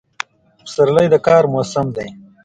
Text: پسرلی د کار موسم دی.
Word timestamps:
پسرلی 0.63 1.07
د 1.13 1.15
کار 1.27 1.43
موسم 1.53 1.87
دی. 1.95 2.07